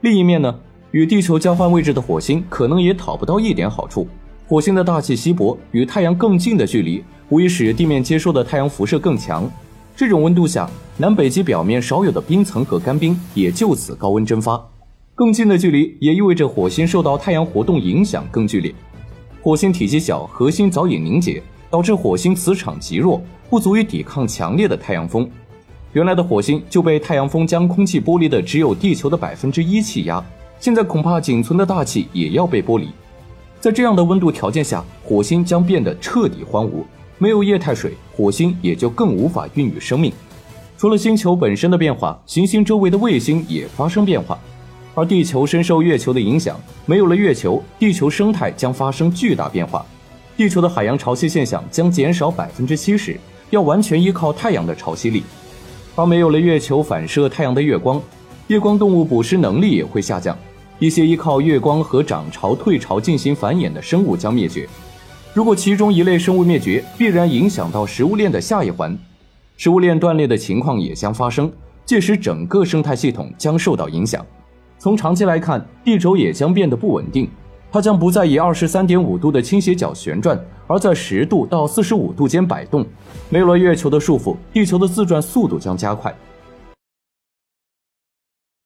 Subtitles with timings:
[0.00, 0.54] 另一面呢，
[0.92, 4.06] 与地球交换位置的火星可能也讨不到一点好处。
[4.46, 9.50] 火星的大气稀薄，与太阳更近的距离，无疑使地面接收的太阳辐射更强。
[9.96, 14.64] 这种温度下，南北极表面少有的冰层和干冰也就此高温蒸发。
[15.16, 18.72] 更近的距离也意味着火星受到太阳活动影响更剧烈。
[19.42, 23.20] 火星体积小，核心早已凝结，导致火星磁场极弱，
[23.50, 25.28] 不足以抵抗强烈的太阳风。
[25.98, 30.24] 原来的火星就被太阳风将空气剥离的只有地球的百分之一气压，
[30.60, 32.88] 现在恐怕仅存的大气也要被剥离。
[33.58, 36.84] 在这样的温度条件下，火星将变得彻底荒芜，
[37.18, 40.12] 没有液态水，火星也就更无法孕育生命。
[40.76, 44.38] 除了星球本身的变化，行星周围的卫星也发生变化。
[44.94, 46.56] 而地球深受月球的影响，
[46.86, 49.84] 没有了月球，地球生态将发生巨大变化，
[50.36, 53.18] 地球的海洋潮汐现象将减少百分之七十，
[53.50, 55.24] 要完全依靠太阳的潮汐力。
[55.98, 58.00] 而没有了月球反射太阳的月光，
[58.46, 60.38] 夜光动物捕食能力也会下降，
[60.78, 64.68] 一些依靠月光和涨潮退潮进行繁衍的生物将灭绝。
[65.34, 68.96] 如果其中一类生物灭绝，必然影响到食物链的下一环，
[69.56, 71.50] 食物链断裂的情况也将发生，
[71.84, 74.24] 届时整个生态系统将受到影响。
[74.78, 77.28] 从长期来看，地轴也将变得不稳定，
[77.72, 82.86] 它将不再以二十三点五度的倾斜角旋转，而在十度到四十五度间摆动。
[83.28, 86.14] 没有了月球的束缚，地球的自转速度将加快，